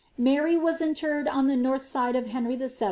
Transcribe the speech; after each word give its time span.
''Mary 0.17 0.57
was 0.57 0.81
interred 0.81 1.27
on 1.27 1.45
the 1.45 1.55
north 1.55 1.83
side 1.83 2.15
of 2.15 2.25
Henry 2.25 2.55
Vn.' 2.57 2.69